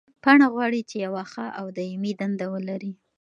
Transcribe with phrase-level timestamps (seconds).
[0.23, 2.91] پاڼه غواړي چې یوه ښه او دایمي دنده ولري.